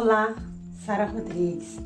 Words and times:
Olá, 0.00 0.32
Sara 0.86 1.06
Rodrigues. 1.06 1.76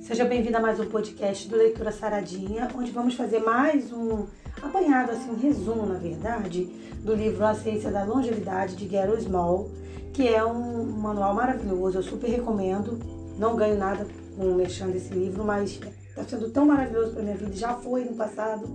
Seja 0.00 0.24
bem-vinda 0.24 0.58
a 0.58 0.60
mais 0.60 0.80
um 0.80 0.86
podcast 0.86 1.48
do 1.48 1.56
Leitura 1.56 1.92
Saradinha, 1.92 2.68
onde 2.76 2.90
vamos 2.90 3.14
fazer 3.14 3.38
mais 3.38 3.92
um 3.92 4.26
apanhado, 4.60 5.12
assim, 5.12 5.30
um 5.30 5.38
resumo, 5.38 5.86
na 5.86 5.96
verdade, 5.96 6.64
do 7.04 7.14
livro 7.14 7.46
A 7.46 7.54
Ciência 7.54 7.92
da 7.92 8.02
Longevidade 8.02 8.74
de 8.74 8.84
Gary 8.86 9.22
Small, 9.22 9.70
que 10.12 10.26
é 10.26 10.44
um 10.44 10.82
manual 10.86 11.34
maravilhoso, 11.34 11.98
eu 11.98 12.02
super 12.02 12.28
recomendo. 12.28 12.98
Não 13.38 13.54
ganho 13.54 13.78
nada 13.78 14.08
com 14.36 14.54
mexendo 14.54 14.96
esse 14.96 15.14
livro, 15.14 15.44
mas 15.44 15.78
está 16.08 16.24
sendo 16.24 16.50
tão 16.50 16.66
maravilhoso 16.66 17.12
para 17.12 17.22
minha 17.22 17.36
vida, 17.36 17.52
já 17.52 17.74
foi 17.74 18.04
no 18.04 18.16
passado, 18.16 18.68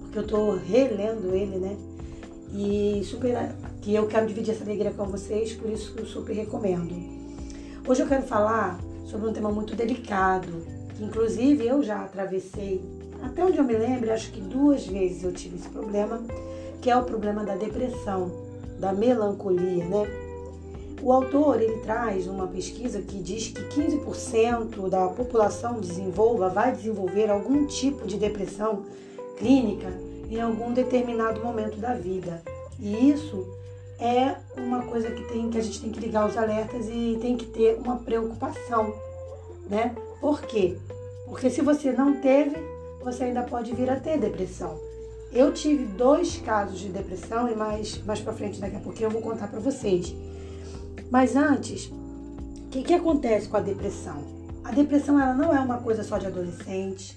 porque 0.00 0.18
eu 0.18 0.22
estou 0.22 0.56
relendo 0.56 1.34
ele, 1.34 1.58
né? 1.58 1.76
E 2.54 3.02
super 3.04 3.36
que 3.82 3.94
eu 3.94 4.06
quero 4.06 4.26
dividir 4.26 4.54
essa 4.54 4.64
alegria 4.64 4.92
com 4.92 5.04
vocês, 5.04 5.52
por 5.52 5.68
isso 5.68 5.92
eu 5.94 6.06
super 6.06 6.32
recomendo. 6.34 7.19
Hoje 7.86 8.02
eu 8.02 8.06
quero 8.06 8.22
falar 8.22 8.78
sobre 9.06 9.28
um 9.28 9.32
tema 9.32 9.50
muito 9.50 9.74
delicado, 9.74 10.48
que 10.94 11.02
inclusive 11.02 11.66
eu 11.66 11.82
já 11.82 12.02
atravessei, 12.02 12.84
até 13.22 13.42
onde 13.42 13.56
eu 13.56 13.64
me 13.64 13.72
lembro, 13.72 14.12
acho 14.12 14.30
que 14.30 14.40
duas 14.40 14.86
vezes 14.86 15.24
eu 15.24 15.32
tive 15.32 15.56
esse 15.56 15.68
problema, 15.68 16.22
que 16.80 16.90
é 16.90 16.96
o 16.96 17.04
problema 17.04 17.42
da 17.42 17.56
depressão, 17.56 18.30
da 18.78 18.92
melancolia, 18.92 19.84
né? 19.86 20.06
O 21.02 21.10
autor 21.10 21.60
ele 21.60 21.78
traz 21.78 22.26
uma 22.26 22.46
pesquisa 22.46 23.00
que 23.00 23.18
diz 23.18 23.48
que 23.48 23.62
15% 23.62 24.88
da 24.90 25.08
população 25.08 25.80
desenvolva, 25.80 26.50
vai 26.50 26.72
desenvolver 26.72 27.30
algum 27.30 27.66
tipo 27.66 28.06
de 28.06 28.18
depressão 28.18 28.84
clínica 29.38 29.88
em 30.30 30.38
algum 30.38 30.74
determinado 30.74 31.42
momento 31.42 31.78
da 31.78 31.94
vida. 31.94 32.42
E 32.78 33.10
isso 33.10 33.46
é 34.00 34.34
uma 34.56 34.82
coisa 34.82 35.10
que, 35.10 35.22
tem, 35.24 35.50
que 35.50 35.58
a 35.58 35.62
gente 35.62 35.80
tem 35.80 35.90
que 35.90 36.00
ligar 36.00 36.26
os 36.26 36.36
alertas 36.36 36.86
e 36.88 37.18
tem 37.20 37.36
que 37.36 37.46
ter 37.46 37.78
uma 37.78 37.96
preocupação, 37.96 38.94
né? 39.68 39.94
Por 40.20 40.40
quê? 40.42 40.78
Porque 41.26 41.50
se 41.50 41.60
você 41.60 41.92
não 41.92 42.20
teve, 42.20 42.56
você 43.02 43.24
ainda 43.24 43.42
pode 43.42 43.74
vir 43.74 43.90
a 43.90 44.00
ter 44.00 44.18
depressão. 44.18 44.78
Eu 45.32 45.52
tive 45.52 45.84
dois 45.84 46.38
casos 46.38 46.80
de 46.80 46.88
depressão 46.88 47.48
e 47.48 47.54
mais, 47.54 48.02
mais 48.04 48.20
para 48.20 48.32
frente, 48.32 48.60
daqui 48.60 48.76
a 48.76 48.80
pouquinho, 48.80 49.06
eu 49.06 49.10
vou 49.10 49.22
contar 49.22 49.46
para 49.48 49.60
vocês. 49.60 50.14
Mas 51.10 51.36
antes, 51.36 51.86
o 51.86 52.68
que, 52.70 52.82
que 52.82 52.94
acontece 52.94 53.48
com 53.48 53.56
a 53.56 53.60
depressão? 53.60 54.24
A 54.64 54.72
depressão 54.72 55.20
ela 55.20 55.34
não 55.34 55.54
é 55.54 55.60
uma 55.60 55.78
coisa 55.78 56.02
só 56.02 56.18
de 56.18 56.26
adolescente, 56.26 57.16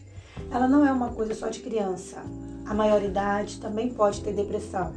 ela 0.52 0.68
não 0.68 0.86
é 0.86 0.92
uma 0.92 1.10
coisa 1.10 1.34
só 1.34 1.48
de 1.50 1.60
criança. 1.60 2.24
A 2.66 2.74
maioridade 2.74 3.60
também 3.60 3.94
pode 3.94 4.22
ter 4.22 4.34
depressão. 4.34 4.94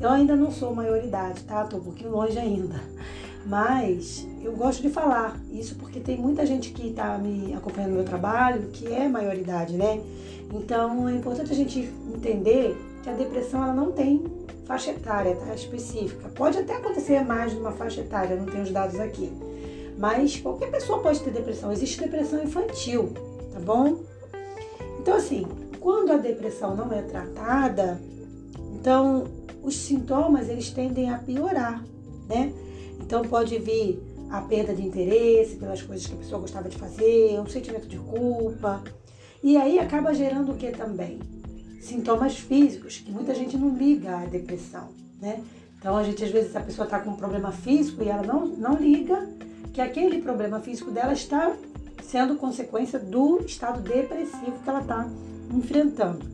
Eu 0.00 0.10
ainda 0.10 0.36
não 0.36 0.50
sou 0.50 0.74
maioridade, 0.74 1.42
tá? 1.44 1.64
Tô 1.64 1.78
um 1.78 1.80
pouquinho 1.80 2.10
longe 2.10 2.38
ainda. 2.38 2.80
Mas 3.46 4.26
eu 4.42 4.52
gosto 4.52 4.82
de 4.82 4.90
falar 4.90 5.40
isso 5.50 5.76
porque 5.76 6.00
tem 6.00 6.18
muita 6.18 6.44
gente 6.44 6.70
que 6.70 6.88
está 6.88 7.16
me 7.16 7.54
acompanhando 7.54 7.90
no 7.90 7.96
meu 7.96 8.04
trabalho 8.04 8.68
que 8.72 8.92
é 8.92 9.08
maioridade, 9.08 9.76
né? 9.76 10.02
Então 10.52 11.08
é 11.08 11.14
importante 11.14 11.52
a 11.52 11.54
gente 11.54 11.92
entender 12.12 12.76
que 13.02 13.08
a 13.08 13.12
depressão 13.12 13.62
ela 13.62 13.72
não 13.72 13.92
tem 13.92 14.24
faixa 14.66 14.90
etária, 14.90 15.36
tá? 15.36 15.54
Específica. 15.54 16.28
Pode 16.30 16.58
até 16.58 16.74
acontecer 16.74 17.24
mais 17.24 17.52
de 17.52 17.58
uma 17.58 17.70
faixa 17.72 18.00
etária, 18.00 18.36
não 18.36 18.46
tenho 18.46 18.64
os 18.64 18.70
dados 18.70 18.98
aqui. 18.98 19.32
Mas 19.96 20.38
qualquer 20.38 20.70
pessoa 20.70 21.00
pode 21.00 21.20
ter 21.20 21.30
depressão. 21.30 21.72
Existe 21.72 22.00
depressão 22.00 22.42
infantil, 22.42 23.12
tá 23.52 23.60
bom? 23.60 24.00
Então, 25.00 25.14
assim, 25.14 25.46
quando 25.80 26.10
a 26.10 26.16
depressão 26.16 26.74
não 26.74 26.92
é 26.92 27.00
tratada, 27.00 28.00
então 28.74 29.24
os 29.66 29.76
sintomas 29.76 30.48
eles 30.48 30.70
tendem 30.70 31.10
a 31.10 31.18
piorar, 31.18 31.84
né? 32.28 32.52
Então 33.00 33.22
pode 33.22 33.58
vir 33.58 34.00
a 34.30 34.40
perda 34.40 34.72
de 34.72 34.82
interesse 34.82 35.56
pelas 35.56 35.82
coisas 35.82 36.06
que 36.06 36.14
a 36.14 36.16
pessoa 36.16 36.40
gostava 36.40 36.68
de 36.68 36.76
fazer, 36.78 37.40
um 37.40 37.46
sentimento 37.46 37.88
de 37.88 37.98
culpa. 37.98 38.82
E 39.42 39.56
aí 39.56 39.78
acaba 39.80 40.14
gerando 40.14 40.52
o 40.52 40.56
que 40.56 40.70
também? 40.70 41.18
Sintomas 41.80 42.38
físicos, 42.38 42.98
que 42.98 43.10
muita 43.10 43.34
gente 43.34 43.56
não 43.56 43.76
liga 43.76 44.18
à 44.18 44.24
depressão, 44.24 44.88
né? 45.20 45.42
Então 45.78 45.96
a 45.96 46.04
gente 46.04 46.22
às 46.22 46.30
vezes 46.30 46.54
a 46.54 46.60
pessoa 46.60 46.84
está 46.84 47.00
com 47.00 47.10
um 47.10 47.16
problema 47.16 47.50
físico 47.50 48.02
e 48.04 48.08
ela 48.08 48.22
não, 48.22 48.46
não 48.46 48.76
liga 48.76 49.28
que 49.72 49.80
aquele 49.80 50.22
problema 50.22 50.60
físico 50.60 50.92
dela 50.92 51.12
está 51.12 51.56
sendo 52.04 52.36
consequência 52.36 53.00
do 53.00 53.40
estado 53.44 53.80
depressivo 53.80 54.60
que 54.62 54.68
ela 54.68 54.80
está 54.80 55.08
enfrentando. 55.52 56.24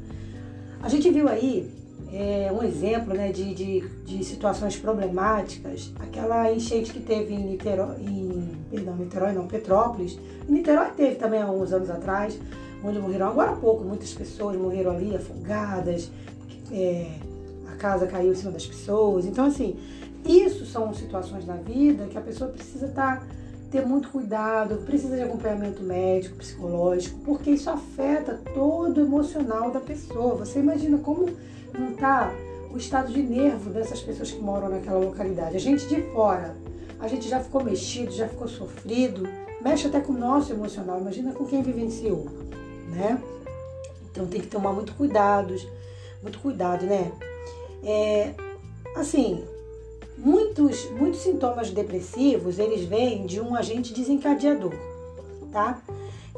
A 0.82 0.88
gente 0.88 1.10
viu 1.10 1.28
aí 1.28 1.81
é, 2.12 2.53
um 2.53 2.62
exemplo 2.62 3.15
né, 3.15 3.33
de, 3.33 3.55
de, 3.55 3.81
de, 4.05 4.23
situações 4.23 4.77
problemáticas, 4.77 5.91
aquela 5.99 6.53
enchente 6.53 6.93
que 6.93 7.00
teve 7.00 7.33
em 7.33 7.43
Niterói, 7.43 7.97
em, 8.00 8.50
perdão, 8.71 8.97
Niterói 8.97 9.33
não, 9.33 9.47
Petrópolis. 9.47 10.19
Em 10.47 10.53
Niterói 10.53 10.91
teve 10.91 11.15
também 11.15 11.41
há 11.41 11.51
uns 11.51 11.72
anos 11.72 11.89
atrás, 11.89 12.39
onde 12.84 12.99
morreram 12.99 13.28
agora 13.28 13.53
há 13.53 13.56
pouco, 13.56 13.83
muitas 13.83 14.12
pessoas 14.12 14.56
morreram 14.56 14.91
ali 14.91 15.17
afogadas, 15.17 16.11
é, 16.71 17.12
a 17.72 17.77
casa 17.77 18.06
caiu 18.06 18.33
em 18.33 18.37
cima 18.37 18.53
das 18.53 18.67
pessoas. 18.67 19.25
Então, 19.25 19.47
assim, 19.47 19.77
isso 20.27 20.67
são 20.67 20.93
situações 20.93 21.47
da 21.47 21.55
vida 21.55 22.06
que 22.09 22.19
a 22.19 22.21
pessoa 22.22 22.51
precisa 22.51 22.87
estar. 22.87 23.21
Tá, 23.21 23.27
ter 23.71 23.87
muito 23.87 24.11
cuidado, 24.11 24.77
precisa 24.84 25.17
de 25.17 25.22
acompanhamento 25.22 25.83
médico, 25.83 26.37
psicológico, 26.37 27.19
porque 27.25 27.53
isso 27.53 27.71
afeta 27.71 28.39
todo 28.53 28.99
o 28.99 29.01
emocional 29.01 29.71
da 29.71 29.81
pessoa. 29.81 30.34
Você 30.34 30.59
imagina 30.59 30.99
como 30.99 31.31
não 31.78 31.93
está 31.93 32.33
o 32.72 32.77
estado 32.77 33.12
de 33.12 33.22
nervo 33.22 33.71
dessas 33.71 34.00
pessoas 34.00 34.31
que 34.31 34.41
moram 34.41 34.69
naquela 34.69 34.99
localidade. 34.99 35.56
A 35.56 35.60
gente 35.60 35.87
de 35.87 36.00
fora, 36.12 36.56
a 36.99 37.06
gente 37.06 37.28
já 37.28 37.41
ficou 37.41 37.62
mexido, 37.62 38.12
já 38.12 38.28
ficou 38.28 38.49
sofrido, 38.49 39.28
mexe 39.60 39.87
até 39.87 40.00
com 40.00 40.12
o 40.12 40.19
nosso 40.19 40.53
emocional. 40.53 41.00
Imagina 41.00 41.33
com 41.33 41.44
quem 41.44 41.62
vivenciou, 41.62 42.27
né? 42.88 43.21
Então 44.10 44.27
tem 44.27 44.41
que 44.41 44.47
tomar 44.47 44.72
muito 44.72 44.94
cuidado, 44.94 45.55
muito 46.22 46.38
cuidado, 46.38 46.87
né? 46.87 47.12
É, 47.84 48.34
assim, 48.97 49.44
muitos, 50.16 50.91
muitos 50.91 51.21
sintomas 51.21 51.71
depressivos, 51.71 52.59
eles 52.59 52.84
vêm 52.84 53.27
de 53.27 53.41
um 53.41 53.54
agente 53.54 53.93
desencadeador, 53.93 54.72
tá? 55.50 55.83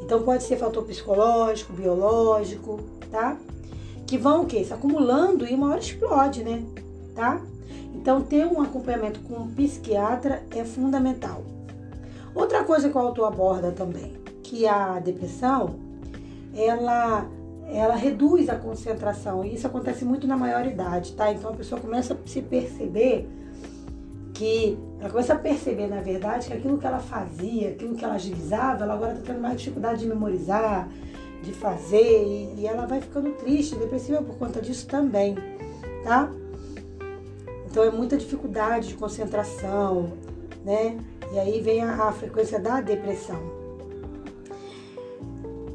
Então 0.01 0.23
pode 0.23 0.43
ser 0.43 0.57
fator 0.57 0.85
psicológico, 0.85 1.73
biológico, 1.73 2.81
tá? 3.11 3.37
Que 4.07 4.19
vão 4.19 4.43
o 4.43 4.47
quê? 4.47 4.65
Se 4.65 4.73
acumulando 4.73 5.47
e 5.47 5.55
uma 5.55 5.71
hora 5.71 5.81
explode, 5.81 6.43
né? 6.43 6.63
Tá? 7.15 7.41
Então, 7.95 8.23
ter 8.23 8.47
um 8.47 8.61
acompanhamento 8.61 9.21
com 9.21 9.35
um 9.35 9.49
psiquiatra 9.49 10.43
é 10.55 10.65
fundamental. 10.65 11.43
Outra 12.35 12.65
coisa 12.65 12.89
que 12.89 12.97
o 12.97 13.01
autor 13.01 13.27
aborda 13.27 13.71
também, 13.71 14.13
que 14.43 14.67
a 14.67 14.99
depressão, 14.99 15.77
ela, 16.55 17.27
ela 17.69 17.95
reduz 17.95 18.49
a 18.49 18.57
concentração, 18.57 19.45
e 19.45 19.55
isso 19.55 19.67
acontece 19.67 20.05
muito 20.05 20.27
na 20.27 20.37
maioridade, 20.37 21.13
tá? 21.13 21.33
Então, 21.33 21.51
a 21.51 21.55
pessoa 21.55 21.81
começa 21.81 22.15
a 22.15 22.17
se 22.29 22.43
perceber 22.43 23.29
que 24.35 24.77
ela 24.99 25.11
começa 25.11 25.33
a 25.33 25.39
perceber, 25.39 25.87
na 25.87 26.01
verdade, 26.01 26.49
que 26.49 26.53
aquilo 26.53 26.77
que 26.77 26.87
ela 26.87 26.99
fazia, 26.99 27.71
aquilo 27.71 27.95
que 27.95 28.05
ela 28.05 28.15
agilizava, 28.15 28.83
ela 28.83 28.95
agora 28.95 29.13
está 29.13 29.33
tendo 29.33 29.41
mais 29.41 29.59
dificuldade 29.59 30.01
de 30.01 30.07
memorizar, 30.09 30.89
de 31.45 31.53
fazer 31.53 32.25
e, 32.25 32.61
e 32.61 32.67
ela 32.67 32.87
vai 32.87 33.01
ficando 33.01 33.31
triste, 33.33 33.77
depressiva 33.77 34.23
por 34.23 34.37
conta 34.37 34.61
disso 34.61 34.87
também, 34.87 35.37
tá? 36.03 36.31
Então 37.71 37.83
é 37.83 37.91
muita 37.91 38.17
dificuldade 38.17 38.89
de 38.89 38.95
concentração, 38.95 40.13
né? 40.65 40.99
E 41.33 41.39
aí 41.39 41.61
vem 41.61 41.83
a, 41.83 42.09
a 42.09 42.13
frequência 42.13 42.59
da 42.59 42.81
depressão. 42.81 43.41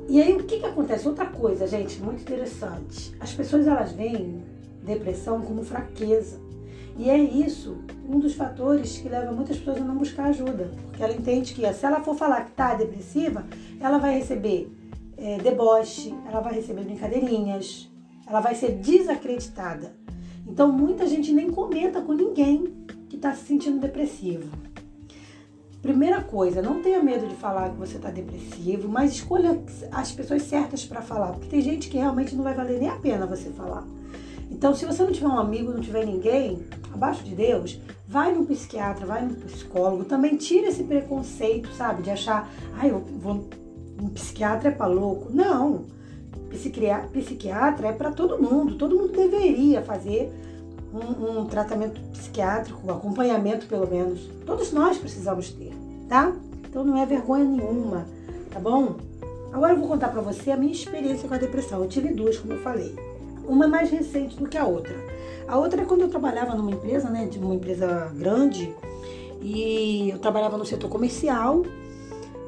E 0.08 0.20
aí 0.22 0.34
o 0.34 0.44
que, 0.44 0.60
que 0.60 0.66
acontece? 0.66 1.08
Outra 1.08 1.28
coisa, 1.28 1.68
gente, 1.68 2.02
muito 2.02 2.22
interessante. 2.22 3.16
As 3.20 3.34
pessoas 3.34 3.68
elas 3.68 3.92
veem 3.92 4.44
depressão 4.84 5.42
como 5.42 5.64
fraqueza. 5.64 6.40
E 6.98 7.10
é 7.10 7.18
isso 7.18 7.78
um 8.08 8.20
dos 8.20 8.34
fatores 8.34 8.98
que 8.98 9.08
leva 9.08 9.32
muitas 9.32 9.58
pessoas 9.58 9.78
a 9.78 9.84
não 9.84 9.96
buscar 9.96 10.26
ajuda. 10.26 10.72
Porque 10.88 11.04
ela 11.04 11.14
entende 11.14 11.54
que 11.54 11.74
se 11.74 11.86
ela 11.86 12.02
for 12.02 12.16
falar 12.16 12.46
que 12.46 12.52
está 12.52 12.74
depressiva, 12.74 13.46
ela 13.80 13.98
vai 14.00 14.18
receber 14.18 14.72
é, 15.20 15.38
deboche, 15.38 16.14
ela 16.28 16.40
vai 16.40 16.54
receber 16.54 16.84
brincadeirinhas, 16.84 17.90
ela 18.26 18.40
vai 18.40 18.56
ser 18.56 18.72
desacreditada. 18.72 19.96
Então 20.48 20.72
muita 20.72 21.06
gente 21.08 21.32
nem 21.32 21.50
comenta 21.52 22.02
com 22.02 22.14
ninguém 22.14 22.74
que 23.10 23.16
está 23.16 23.34
se 23.34 23.46
sentindo 23.46 23.80
depressivo. 23.80 24.50
Primeira 25.82 26.22
coisa, 26.22 26.62
não 26.62 26.82
tenha 26.82 27.02
medo 27.02 27.26
de 27.26 27.36
falar 27.36 27.70
que 27.70 27.78
você 27.78 27.96
está 27.96 28.10
depressivo, 28.10 28.90
mas 28.90 29.14
escolha 29.14 29.62
as 29.92 30.12
pessoas 30.12 30.44
certas 30.44 30.86
para 30.86 31.02
falar, 31.02 31.32
porque 31.32 31.48
tem 31.48 31.62
gente 31.62 31.90
que 31.90 31.98
realmente 31.98 32.36
não 32.36 32.44
vai 32.44 32.54
valer 32.54 32.80
nem 32.80 32.90
a 32.90 32.98
pena 32.98 33.26
você 33.26 33.50
falar. 33.50 33.88
Então, 34.52 34.76
se 34.76 34.86
você 34.86 35.04
não 35.04 35.12
tiver 35.12 35.28
um 35.28 35.40
amigo, 35.40 35.72
não 35.72 35.80
tiver 35.80 36.06
ninguém, 36.06 36.66
abaixo 36.94 37.24
de 37.24 37.34
Deus, 37.34 37.80
vai 38.06 38.34
num 38.34 38.46
psiquiatra, 38.46 39.06
vai 39.06 39.24
num 39.24 39.36
psicólogo, 39.36 40.04
também 40.04 40.36
tira 40.36 40.68
esse 40.68 40.84
preconceito, 40.84 41.72
sabe, 41.74 42.02
de 42.02 42.10
achar, 42.10 42.52
ai, 42.74 42.90
ah, 42.90 42.94
eu 42.94 43.00
vou 43.00 43.48
um 44.02 44.10
psiquiatra 44.10 44.70
é 44.70 44.72
para 44.72 44.88
louco. 44.88 45.30
Não. 45.32 45.86
Psiquiatra 46.50 47.88
é 47.88 47.92
para 47.92 48.12
todo 48.12 48.42
mundo. 48.42 48.76
Todo 48.76 48.96
mundo 48.96 49.12
deveria 49.12 49.82
fazer 49.82 50.32
um, 50.94 51.42
um 51.42 51.46
tratamento 51.46 52.02
psiquiátrico, 52.12 52.80
um 52.86 52.92
acompanhamento 52.92 53.68
pelo 53.68 53.88
menos. 53.88 54.30
Todos 54.46 54.72
nós 54.72 54.98
precisamos 54.98 55.52
ter, 55.52 55.74
tá? 56.08 56.34
Então 56.68 56.84
não 56.84 56.98
é 56.98 57.06
vergonha 57.06 57.46
nenhuma, 57.46 58.06
tá 58.52 58.60
bom? 58.60 58.96
Agora 59.52 59.74
eu 59.74 59.78
vou 59.78 59.88
contar 59.88 60.10
para 60.10 60.22
você 60.22 60.52
a 60.52 60.58
minha 60.58 60.72
experiência 60.72 61.28
com 61.28 61.34
a 61.34 61.38
depressão. 61.38 61.82
Eu 61.82 61.90
tive 61.90 62.14
duas, 62.14 62.38
como 62.38 62.54
eu 62.54 62.60
falei. 62.60 62.96
Uma 63.48 63.66
é 63.66 63.68
mais 63.68 63.90
recente 63.90 64.38
do 64.38 64.48
que 64.48 64.58
a 64.58 64.66
outra. 64.66 64.96
A 65.48 65.58
outra 65.58 65.82
é 65.82 65.86
quando 65.86 66.02
eu 66.02 66.10
trabalhava 66.10 66.56
numa 66.56 66.70
empresa, 66.70 67.10
né, 67.10 67.26
de 67.26 67.40
uma 67.40 67.56
empresa 67.56 68.12
grande, 68.16 68.72
e 69.42 70.12
eu 70.12 70.20
trabalhava 70.20 70.58
no 70.58 70.66
setor 70.66 70.90
comercial. 70.90 71.64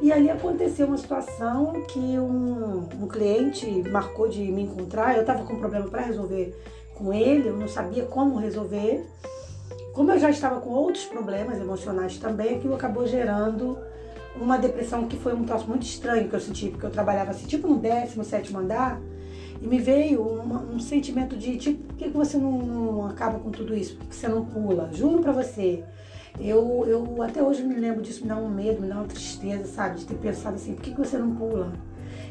E 0.02 0.12
ali 0.12 0.30
aconteceu 0.32 0.88
uma 0.88 0.98
situação 0.98 1.74
que 1.88 2.00
um, 2.00 2.88
um 3.02 3.08
cliente 3.08 3.68
marcou 3.90 4.28
de 4.28 4.40
me 4.40 4.64
encontrar. 4.64 5.16
Eu 5.16 5.22
estava 5.22 5.44
com 5.44 5.54
um 5.54 5.60
problema 5.60 5.88
para 5.88 6.02
resolver 6.02 6.56
com 6.96 7.14
ele, 7.14 7.50
eu 7.50 7.58
não 7.58 7.68
sabia 7.68 8.06
como 8.06 8.38
resolver. 8.38 9.06
Como 9.94 10.12
eu 10.12 10.20
já 10.20 10.30
estava 10.30 10.60
com 10.60 10.70
outros 10.70 11.06
problemas 11.06 11.60
emocionais 11.60 12.18
também, 12.18 12.56
aquilo 12.56 12.74
acabou 12.74 13.06
gerando 13.06 13.78
uma 14.36 14.58
depressão 14.58 15.08
que 15.08 15.18
foi 15.18 15.34
um 15.34 15.44
troço 15.44 15.68
muito 15.68 15.84
estranho 15.84 16.30
que 16.30 16.36
eu 16.36 16.40
senti, 16.40 16.70
porque 16.70 16.86
eu 16.86 16.92
trabalhava 16.92 17.32
assim, 17.32 17.46
tipo 17.46 17.68
no 17.68 17.78
17 17.78 18.56
andar, 18.56 19.00
e 19.62 19.68
me 19.68 19.78
veio 19.78 20.24
um 20.24 20.80
sentimento 20.80 21.36
de 21.38 21.58
tipo, 21.58 21.84
por 21.84 21.96
que, 21.96 22.06
que 22.06 22.18
você 22.18 22.38
não, 22.38 22.52
não, 22.52 23.06
acaba 23.06 23.38
com 23.38 23.52
tudo 23.52 23.76
isso? 23.76 23.96
Por 23.98 24.08
que 24.08 24.16
você 24.16 24.28
não 24.28 24.46
pula? 24.46 24.90
Juro 24.92 25.22
pra 25.22 25.32
você. 25.32 25.84
Eu, 26.40 26.86
eu 26.88 27.22
até 27.22 27.44
hoje 27.44 27.64
me 27.64 27.76
lembro 27.76 28.02
disso, 28.02 28.22
me 28.22 28.30
dá 28.30 28.38
um 28.38 28.50
medo, 28.50 28.82
me 28.82 28.88
dá 28.88 28.96
uma 28.96 29.06
tristeza, 29.06 29.66
sabe? 29.66 30.00
De 30.00 30.06
ter 30.06 30.16
pensado 30.16 30.56
assim, 30.56 30.74
por 30.74 30.82
que, 30.82 30.92
que 30.92 30.98
você 30.98 31.18
não 31.18 31.36
pula? 31.36 31.72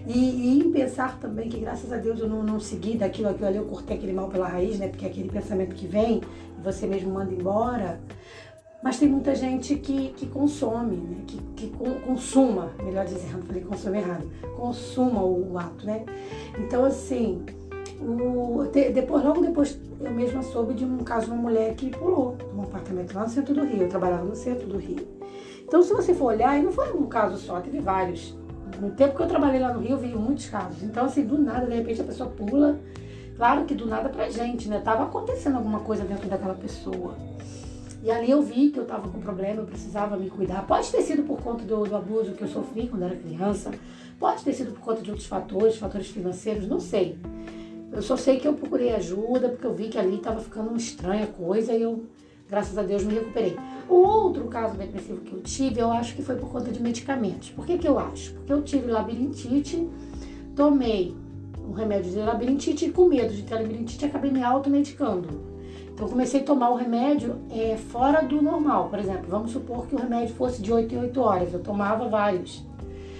E, 0.07 0.19
e 0.19 0.59
em 0.59 0.73
pensar 0.73 1.19
também 1.19 1.49
que 1.49 1.59
graças 1.59 1.93
a 1.93 1.97
Deus 1.97 2.19
eu 2.21 2.29
não, 2.29 2.43
não 2.43 2.59
segui 2.59 2.97
daquilo, 2.97 3.29
aquilo 3.29 3.47
ali, 3.47 3.57
eu 3.59 3.67
cortei 3.67 3.97
aquele 3.97 4.13
mal 4.13 4.29
pela 4.29 4.49
raiz, 4.49 4.79
né? 4.79 4.89
Porque 4.89 5.05
é 5.05 5.09
aquele 5.09 5.29
pensamento 5.29 5.75
que 5.75 5.87
vem 5.87 6.23
e 6.59 6.63
você 6.63 6.87
mesmo 6.87 7.13
manda 7.13 7.33
embora. 7.33 8.01
Mas 8.83 8.99
tem 8.99 9.09
muita 9.09 9.35
gente 9.35 9.77
que, 9.77 10.09
que 10.17 10.27
consome, 10.27 10.97
né? 10.97 11.17
que, 11.27 11.37
que 11.55 11.71
consuma, 12.07 12.73
melhor 12.83 13.05
dizendo, 13.05 13.45
falei 13.47 13.63
consome 13.63 13.99
errado, 13.99 14.27
consuma 14.57 15.23
o, 15.23 15.53
o 15.53 15.59
ato, 15.59 15.85
né? 15.85 16.07
Então, 16.59 16.87
assim, 16.87 17.45
o, 18.01 18.65
depois, 18.73 19.23
logo 19.23 19.41
depois 19.41 19.79
eu 20.01 20.11
mesma 20.11 20.43
soube 20.43 20.75
de 20.75 20.85
um 20.85 20.99
caso 20.99 21.27
de 21.27 21.33
uma 21.33 21.43
mulher 21.43 21.75
que 21.75 21.91
pulou 21.91 22.37
um 22.57 22.63
apartamento 22.63 23.15
lá 23.15 23.23
no 23.23 23.29
centro 23.29 23.55
do 23.55 23.65
Rio. 23.65 23.83
Eu 23.83 23.89
trabalhava 23.89 24.25
no 24.25 24.35
centro 24.35 24.67
do 24.67 24.79
Rio. 24.79 25.07
Então, 25.63 25.83
se 25.83 25.93
você 25.93 26.15
for 26.15 26.27
olhar, 26.27 26.59
e 26.59 26.63
não 26.63 26.73
foi 26.73 26.93
um 26.93 27.07
caso 27.07 27.37
só, 27.39 27.61
teve 27.61 27.81
vários. 27.81 28.37
No 28.81 28.91
tempo 28.91 29.17
que 29.17 29.23
eu 29.23 29.29
trabalhei 29.29 29.61
lá 29.61 29.73
no 29.73 29.81
Rio, 29.81 29.93
eu 29.93 29.99
vi 29.99 30.09
muitos 30.09 30.49
casos. 30.49 30.83
Então, 30.83 31.05
assim, 31.05 31.25
do 31.25 31.39
nada, 31.39 31.67
de 31.67 31.75
repente, 31.75 32.01
a 32.01 32.05
pessoa 32.05 32.31
pula. 32.31 32.79
Claro 33.37 33.65
que 33.65 33.75
do 33.75 33.87
nada 33.87 34.09
pra 34.09 34.29
gente, 34.29 34.69
né? 34.69 34.81
Tava 34.81 35.05
acontecendo 35.05 35.57
alguma 35.57 35.81
coisa 35.81 36.05
dentro 36.05 36.29
daquela 36.29 36.55
pessoa. 36.55 37.15
E 38.03 38.11
ali 38.11 38.31
eu 38.31 38.41
vi 38.41 38.71
que 38.71 38.79
eu 38.79 38.85
estava 38.85 39.09
com 39.09 39.21
problema, 39.21 39.61
eu 39.61 39.67
precisava 39.67 40.17
me 40.17 40.31
cuidar. 40.31 40.67
Pode 40.67 40.91
ter 40.91 41.03
sido 41.03 41.23
por 41.23 41.41
conta 41.41 41.65
do, 41.65 41.85
do, 41.85 41.97
abuso 41.97 42.33
que 42.33 42.43
eu 42.43 42.49
sofri 42.49 42.89
quando 42.89 43.05
era 43.05 43.15
criança, 43.15 43.71
pode 44.19 44.43
ter 44.43 44.55
sido 44.55 44.73
por 44.73 44.81
conta 44.81 45.03
de 45.03 45.11
outros 45.11 45.29
fatores, 45.29 45.77
fatores 45.77 46.09
financeiros, 46.09 46.67
não 46.67 46.81
sei. 46.81 47.19
Eu 47.93 48.03
só 48.03 48.17
sei 48.17 48.39
que 48.39 48.47
eu 48.47 48.55
procurei 48.55 48.95
ajuda 48.95 49.49
porque 49.49 49.67
eu 49.67 49.75
vi 49.75 49.89
que 49.89 49.99
ali 49.99 50.17
estava 50.17 50.41
ficando 50.41 50.69
uma 50.69 50.79
estranha 50.79 51.27
coisa 51.27 51.73
e 51.73 51.83
eu, 51.83 52.05
graças 52.49 52.79
a 52.79 52.83
Deus, 52.83 53.03
me 53.05 53.15
recuperei. 53.15 53.57
O 53.89 53.97
outro 53.97 54.45
caso 54.45 54.77
depressivo 54.77 55.21
que 55.21 55.33
eu 55.33 55.41
tive, 55.43 55.81
eu 55.81 55.91
acho 55.91 56.15
que 56.15 56.23
foi 56.23 56.37
por 56.37 56.51
conta 56.51 56.71
de 56.71 56.81
medicamentos. 56.81 57.51
Por 57.51 57.67
que, 57.67 57.79
que 57.79 57.89
eu 57.89 57.99
acho? 57.99 58.33
Porque 58.35 58.53
eu 58.53 58.63
tive 58.63 58.91
labirintite, 58.91 59.89
tomei 60.55 61.17
um 61.69 61.73
remédio 61.73 62.13
de 62.13 62.19
labirintite 62.19 62.87
e 62.87 62.93
com 62.93 63.07
medo 63.07 63.33
de 63.33 63.43
ter 63.43 63.55
labirintite 63.55 64.05
acabei 64.05 64.31
me 64.31 64.43
automedicando. 64.43 65.51
Então, 65.93 66.09
comecei 66.09 66.41
a 66.41 66.45
tomar 66.45 66.71
o 66.71 66.77
remédio 66.77 67.37
é, 67.51 67.77
fora 67.77 68.23
do 68.23 68.41
normal. 68.41 68.89
Por 68.89 68.99
exemplo, 68.99 69.27
vamos 69.29 69.51
supor 69.51 69.87
que 69.87 69.95
o 69.95 69.99
remédio 69.99 70.35
fosse 70.35 70.63
de 70.63 70.73
8 70.73 70.95
em 70.95 70.99
8 70.99 71.21
horas. 71.21 71.53
Eu 71.53 71.61
tomava 71.61 72.09
vários. 72.09 72.65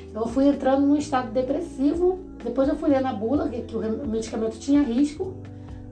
Então, 0.09 0.23
eu 0.23 0.29
fui 0.29 0.49
entrando 0.49 0.87
num 0.87 0.97
estado 0.97 1.31
depressivo. 1.31 2.19
Depois 2.43 2.69
eu 2.69 2.77
fui 2.77 2.89
ler 2.89 3.01
na 3.01 3.13
bula 3.13 3.49
que, 3.49 3.63
que 3.63 3.77
o 3.77 4.09
medicamento 4.09 4.59
tinha 4.59 4.83
risco 4.83 5.37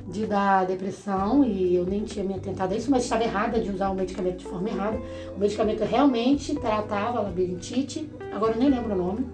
de 0.06 0.24
dar 0.24 0.64
depressão 0.64 1.44
e 1.44 1.74
eu 1.74 1.84
nem 1.84 2.02
tinha 2.04 2.24
me 2.24 2.34
atentado 2.34 2.72
a 2.72 2.76
isso, 2.76 2.90
mas 2.90 3.04
estava 3.04 3.24
errada 3.24 3.60
de 3.60 3.70
usar 3.70 3.90
o 3.90 3.94
medicamento 3.94 4.38
de 4.38 4.46
forma 4.46 4.68
errada. 4.68 4.98
O 5.36 5.38
medicamento 5.38 5.84
realmente 5.84 6.54
tratava 6.54 7.18
a 7.18 7.22
labirintite, 7.22 8.08
agora 8.32 8.54
eu 8.54 8.58
nem 8.58 8.70
lembro 8.70 8.94
o 8.94 8.96
nome. 8.96 9.26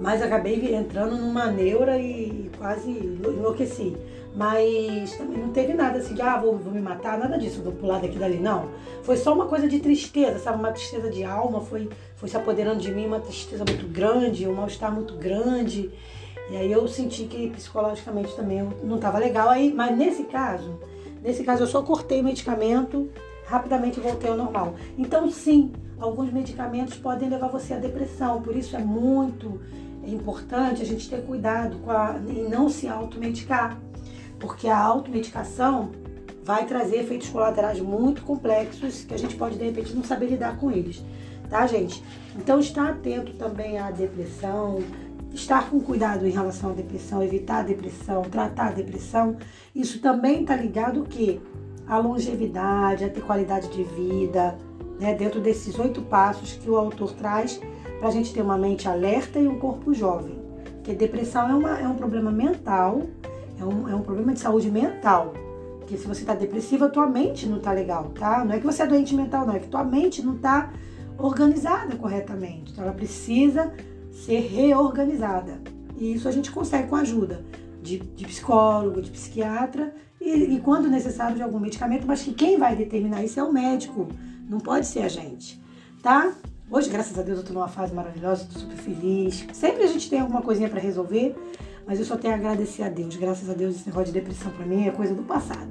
Mas 0.00 0.22
acabei 0.22 0.74
entrando 0.74 1.16
numa 1.16 1.46
neura 1.46 1.98
e 1.98 2.50
quase 2.56 2.90
enlouqueci. 2.90 3.96
Mas 4.36 5.16
também 5.16 5.38
não 5.38 5.48
teve 5.48 5.72
nada 5.72 5.96
assim 5.96 6.14
de, 6.14 6.20
ah, 6.20 6.36
vou, 6.36 6.58
vou 6.58 6.70
me 6.70 6.80
matar, 6.80 7.16
nada 7.18 7.38
disso, 7.38 7.62
vou 7.62 7.72
pular 7.72 8.02
daqui 8.02 8.18
dali, 8.18 8.38
não. 8.38 8.68
Foi 9.02 9.16
só 9.16 9.32
uma 9.32 9.46
coisa 9.46 9.66
de 9.66 9.80
tristeza, 9.80 10.38
sabe? 10.38 10.58
Uma 10.58 10.72
tristeza 10.72 11.08
de 11.08 11.24
alma, 11.24 11.62
foi, 11.62 11.88
foi 12.16 12.28
se 12.28 12.36
apoderando 12.36 12.78
de 12.78 12.92
mim, 12.92 13.06
uma 13.06 13.18
tristeza 13.18 13.64
muito 13.66 13.88
grande, 13.88 14.46
um 14.46 14.52
mal-estar 14.52 14.92
muito 14.92 15.14
grande. 15.14 15.90
E 16.50 16.56
aí 16.56 16.70
eu 16.70 16.86
senti 16.86 17.24
que 17.24 17.48
psicologicamente 17.48 18.36
também 18.36 18.58
eu 18.58 18.72
não 18.84 18.96
estava 18.96 19.16
legal. 19.16 19.48
Aí, 19.48 19.72
mas 19.72 19.96
nesse 19.96 20.24
caso, 20.24 20.78
nesse 21.22 21.42
caso 21.42 21.62
eu 21.62 21.66
só 21.66 21.80
cortei 21.80 22.20
o 22.20 22.24
medicamento, 22.24 23.08
rapidamente 23.46 23.98
voltei 24.00 24.28
ao 24.28 24.36
normal. 24.36 24.74
Então 24.98 25.30
sim, 25.30 25.72
alguns 25.98 26.30
medicamentos 26.30 26.98
podem 26.98 27.30
levar 27.30 27.48
você 27.48 27.72
à 27.72 27.78
depressão, 27.78 28.42
por 28.42 28.54
isso 28.54 28.76
é 28.76 28.80
muito 28.80 29.58
importante 30.06 30.82
a 30.82 30.84
gente 30.84 31.08
ter 31.08 31.22
cuidado 31.24 31.78
com 31.78 31.90
a, 31.90 32.20
e 32.28 32.42
não 32.42 32.68
se 32.68 32.86
automedicar 32.86 33.80
porque 34.38 34.68
a 34.68 34.78
automedicação 34.78 35.90
vai 36.44 36.64
trazer 36.64 36.98
efeitos 36.98 37.28
colaterais 37.28 37.80
muito 37.80 38.22
complexos 38.22 39.04
que 39.04 39.12
a 39.12 39.18
gente 39.18 39.34
pode 39.34 39.58
de 39.58 39.64
repente 39.64 39.94
não 39.94 40.04
saber 40.04 40.26
lidar 40.26 40.56
com 40.58 40.70
eles, 40.70 41.02
tá, 41.50 41.66
gente? 41.66 42.02
Então, 42.36 42.60
estar 42.60 42.90
atento 42.90 43.32
também 43.34 43.78
à 43.78 43.90
depressão, 43.90 44.78
estar 45.34 45.68
com 45.68 45.80
cuidado 45.80 46.26
em 46.26 46.30
relação 46.30 46.70
à 46.70 46.72
depressão, 46.72 47.22
evitar 47.22 47.58
a 47.58 47.62
depressão, 47.62 48.22
tratar 48.22 48.68
a 48.68 48.72
depressão, 48.72 49.36
isso 49.74 50.00
também 50.00 50.42
está 50.42 50.54
ligado 50.54 51.02
que 51.02 51.40
a 51.86 51.98
longevidade, 51.98 53.04
a 53.04 53.08
ter 53.08 53.22
qualidade 53.22 53.68
de 53.68 53.82
vida, 53.82 54.56
né, 54.98 55.14
dentro 55.14 55.40
desses 55.40 55.78
oito 55.78 56.02
passos 56.02 56.54
que 56.54 56.68
o 56.68 56.76
autor 56.76 57.12
traz 57.12 57.60
para 57.98 58.08
a 58.08 58.10
gente 58.10 58.32
ter 58.32 58.42
uma 58.42 58.58
mente 58.58 58.88
alerta 58.88 59.38
e 59.38 59.46
um 59.46 59.58
corpo 59.58 59.92
jovem. 59.94 60.38
Porque 60.76 60.94
depressão 60.94 61.48
é, 61.48 61.54
uma, 61.54 61.78
é 61.80 61.88
um 61.88 61.94
problema 61.94 62.30
mental 62.30 63.02
é 63.58 63.64
um, 63.64 63.88
é 63.88 63.94
um 63.94 64.02
problema 64.02 64.32
de 64.32 64.40
saúde 64.40 64.70
mental. 64.70 65.34
Porque 65.78 65.96
se 65.96 66.06
você 66.06 66.22
está 66.22 66.34
depressiva, 66.34 66.88
tua 66.88 67.06
mente 67.06 67.46
não 67.46 67.58
está 67.58 67.72
legal, 67.72 68.10
tá? 68.10 68.44
Não 68.44 68.54
é 68.54 68.58
que 68.58 68.66
você 68.66 68.82
é 68.82 68.86
doente 68.86 69.14
mental, 69.14 69.46
não, 69.46 69.54
é 69.54 69.60
que 69.60 69.68
tua 69.68 69.84
mente 69.84 70.20
não 70.22 70.34
está 70.34 70.72
organizada 71.16 71.94
corretamente. 71.96 72.72
Então 72.72 72.84
ela 72.84 72.92
precisa 72.92 73.72
ser 74.10 74.40
reorganizada. 74.40 75.60
E 75.96 76.12
isso 76.12 76.28
a 76.28 76.32
gente 76.32 76.50
consegue 76.50 76.88
com 76.88 76.96
a 76.96 77.00
ajuda 77.00 77.44
de, 77.82 77.98
de 77.98 78.26
psicólogo, 78.26 79.00
de 79.00 79.10
psiquiatra 79.10 79.94
e, 80.20 80.56
e, 80.56 80.60
quando 80.60 80.88
necessário, 80.88 81.36
de 81.36 81.42
algum 81.42 81.60
medicamento, 81.60 82.06
mas 82.06 82.22
que 82.22 82.34
quem 82.34 82.58
vai 82.58 82.74
determinar 82.74 83.22
isso 83.22 83.38
é 83.38 83.42
o 83.42 83.52
médico, 83.52 84.08
não 84.48 84.58
pode 84.58 84.86
ser 84.86 85.00
a 85.00 85.08
gente, 85.08 85.62
tá? 86.02 86.32
Hoje, 86.68 86.90
graças 86.90 87.16
a 87.16 87.22
Deus, 87.22 87.38
eu 87.38 87.44
tô 87.44 87.52
numa 87.52 87.68
fase 87.68 87.94
maravilhosa, 87.94 88.44
tô 88.52 88.58
super 88.58 88.76
feliz. 88.76 89.46
Sempre 89.52 89.84
a 89.84 89.86
gente 89.86 90.10
tem 90.10 90.18
alguma 90.18 90.42
coisinha 90.42 90.68
para 90.68 90.80
resolver, 90.80 91.32
mas 91.86 92.00
eu 92.00 92.04
só 92.04 92.16
tenho 92.16 92.34
a 92.34 92.36
agradecer 92.36 92.82
a 92.82 92.88
Deus. 92.88 93.14
Graças 93.14 93.48
a 93.48 93.52
Deus, 93.52 93.76
esse 93.76 93.86
negócio 93.86 94.12
de 94.12 94.18
depressão 94.18 94.50
para 94.50 94.66
mim 94.66 94.84
é 94.84 94.90
coisa 94.90 95.14
do 95.14 95.22
passado. 95.22 95.70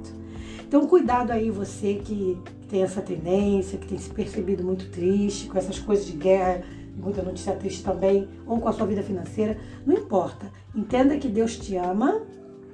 Então, 0.66 0.86
cuidado 0.86 1.32
aí, 1.32 1.50
você 1.50 2.00
que 2.02 2.40
tem 2.70 2.82
essa 2.82 3.02
tendência, 3.02 3.78
que 3.78 3.86
tem 3.86 3.98
se 3.98 4.08
percebido 4.08 4.64
muito 4.64 4.88
triste 4.90 5.48
com 5.48 5.58
essas 5.58 5.78
coisas 5.78 6.06
de 6.06 6.12
guerra, 6.12 6.64
muita 6.96 7.20
notícia 7.20 7.54
triste 7.54 7.84
também, 7.84 8.26
ou 8.46 8.58
com 8.58 8.66
a 8.66 8.72
sua 8.72 8.86
vida 8.86 9.02
financeira. 9.02 9.58
Não 9.84 9.94
importa. 9.94 10.50
Entenda 10.74 11.18
que 11.18 11.28
Deus 11.28 11.58
te 11.58 11.76
ama, 11.76 12.22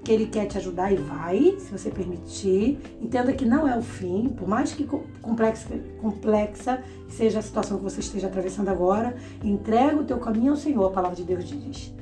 que 0.05 0.11
Ele 0.11 0.27
quer 0.27 0.47
te 0.47 0.59
ajudar 0.59 0.93
e 0.93 0.97
vai, 0.97 1.57
se 1.59 1.71
você 1.71 1.91
permitir. 1.91 2.79
Entenda 3.01 3.33
que 3.33 3.45
não 3.45 3.69
é 3.69 3.77
o 3.77 3.83
fim, 3.83 4.29
por 4.29 4.49
mais 4.49 4.73
que 4.73 4.85
complexa, 5.21 5.79
complexa 6.01 6.83
seja 7.09 7.39
a 7.39 7.43
situação 7.43 7.79
que 7.79 7.85
você 7.85 8.01
esteja 8.01 8.27
atravessando 8.27 8.69
agora, 8.69 9.15
entrega 9.45 9.97
o 9.97 10.05
teu 10.05 10.19
caminho 10.19 10.53
ao 10.53 10.57
Senhor, 10.57 10.87
a 10.87 10.91
palavra 10.91 11.17
de 11.17 11.25
Deus 11.25 11.45
diz. 11.45 11.95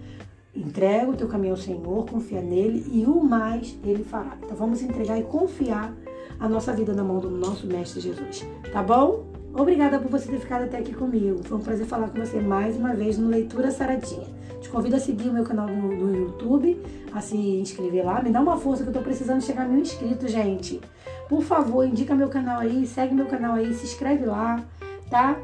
Entrega 0.54 1.10
o 1.10 1.16
teu 1.16 1.28
caminho 1.28 1.52
ao 1.52 1.58
Senhor, 1.58 2.06
confia 2.06 2.40
nele 2.40 2.84
e 2.92 3.04
o 3.04 3.22
mais 3.22 3.78
ele 3.84 4.02
fará. 4.02 4.36
Então 4.42 4.56
vamos 4.56 4.82
entregar 4.82 5.18
e 5.18 5.22
confiar 5.22 5.94
a 6.38 6.48
nossa 6.48 6.72
vida 6.72 6.92
na 6.92 7.04
mão 7.04 7.18
do 7.18 7.30
nosso 7.30 7.66
Mestre 7.66 8.00
Jesus. 8.00 8.46
Tá 8.72 8.82
bom? 8.82 9.29
Obrigada 9.52 9.98
por 9.98 10.10
você 10.10 10.30
ter 10.30 10.38
ficado 10.38 10.64
até 10.64 10.78
aqui 10.78 10.94
comigo. 10.94 11.42
Foi 11.42 11.58
um 11.58 11.60
prazer 11.60 11.86
falar 11.86 12.08
com 12.08 12.18
você 12.18 12.40
mais 12.40 12.76
uma 12.76 12.94
vez 12.94 13.18
no 13.18 13.28
Leitura 13.28 13.70
Saradinha. 13.70 14.26
Te 14.60 14.68
convido 14.68 14.96
a 14.96 14.98
seguir 15.00 15.28
o 15.28 15.32
meu 15.32 15.44
canal 15.44 15.66
no, 15.66 15.88
no 15.88 16.14
YouTube, 16.14 16.80
a 17.12 17.20
se 17.20 17.36
inscrever 17.36 18.04
lá. 18.04 18.22
Me 18.22 18.30
dá 18.30 18.40
uma 18.40 18.56
força 18.56 18.82
que 18.82 18.90
eu 18.90 18.94
tô 18.94 19.00
precisando 19.00 19.42
chegar 19.42 19.64
a 19.64 19.68
mil 19.68 19.80
inscritos, 19.80 20.30
gente. 20.30 20.80
Por 21.28 21.42
favor, 21.42 21.84
indica 21.84 22.14
meu 22.14 22.28
canal 22.28 22.60
aí, 22.60 22.86
segue 22.86 23.14
meu 23.14 23.26
canal 23.26 23.54
aí, 23.54 23.72
se 23.74 23.84
inscreve 23.84 24.24
lá, 24.24 24.62
tá? 25.08 25.36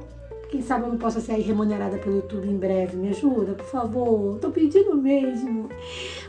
Quem 0.51 0.63
sabe 0.63 0.85
eu 0.85 0.91
não 0.91 0.99
possa 0.99 1.21
ser 1.21 1.35
remunerada 1.41 1.99
pelo 1.99 2.17
YouTube 2.17 2.49
em 2.49 2.57
breve. 2.57 2.97
Me 2.97 3.09
ajuda, 3.09 3.55
por 3.55 3.67
favor. 3.67 4.39
Tô 4.39 4.51
pedindo 4.51 4.97
mesmo. 4.97 5.69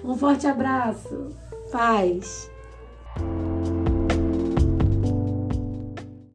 Um 0.03 0.15
forte 0.15 0.47
abraço. 0.47 1.27
Paz. 1.71 2.49